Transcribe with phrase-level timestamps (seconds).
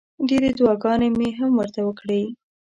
[0.29, 2.21] ډېرې دوعاګانې مې هم ورته وکړې.